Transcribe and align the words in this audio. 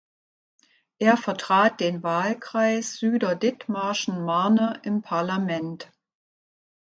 Er 0.97 1.15
vertrat 1.15 1.79
den 1.79 2.01
Wahlkreis 2.01 2.95
Süderdithmarschen-Marne 2.97 4.81
im 4.83 5.03
Parlament. 5.03 5.91